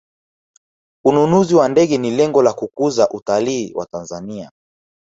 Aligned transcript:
ununuzi 1.05 1.55
wa 1.55 1.69
ndege 1.69 1.97
ni 1.97 2.11
lengo 2.11 2.43
la 2.43 2.53
kukuza 2.53 3.09
utalii 3.09 3.73
wa 3.73 3.85
tanzania 3.85 4.51